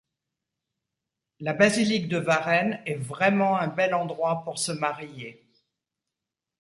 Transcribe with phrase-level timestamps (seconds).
[1.39, 5.47] La Basilique de Varennes est vraiment un bel endroit pour se marier.